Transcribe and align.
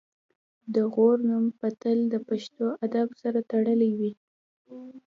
د 0.73 0.75
غور 0.93 1.17
نوم 1.29 1.45
به 1.59 1.69
تل 1.81 1.99
د 2.13 2.15
پښتو 2.27 2.65
ادب 2.85 3.07
سره 3.21 3.39
تړلی 3.51 3.91
وي 3.99 4.11